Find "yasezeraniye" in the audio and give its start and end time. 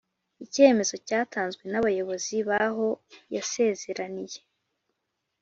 3.35-4.39